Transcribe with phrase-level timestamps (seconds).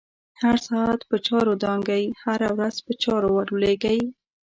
[0.41, 3.99] هر ساعت په چاور دانگی، هره ورځ په چا ورلویږی